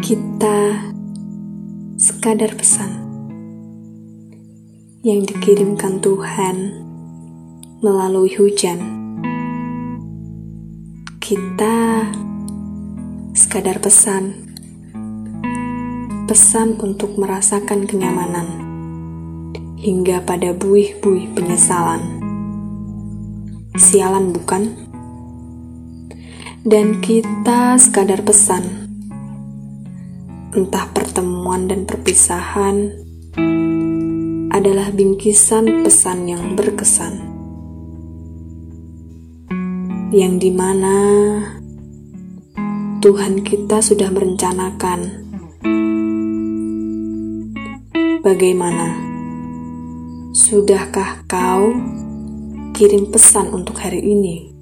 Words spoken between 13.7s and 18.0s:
pesan, pesan untuk merasakan